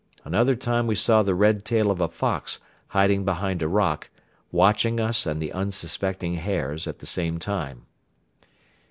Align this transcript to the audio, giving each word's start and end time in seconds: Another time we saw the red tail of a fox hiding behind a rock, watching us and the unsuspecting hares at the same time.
Another 0.25 0.55
time 0.55 0.87
we 0.87 0.95
saw 0.95 1.21
the 1.21 1.35
red 1.35 1.63
tail 1.63 1.91
of 1.91 2.01
a 2.01 2.07
fox 2.07 2.57
hiding 2.87 3.23
behind 3.23 3.61
a 3.61 3.67
rock, 3.67 4.09
watching 4.51 4.99
us 4.99 5.27
and 5.27 5.39
the 5.39 5.53
unsuspecting 5.53 6.37
hares 6.37 6.87
at 6.87 6.97
the 6.97 7.05
same 7.05 7.37
time. 7.37 7.85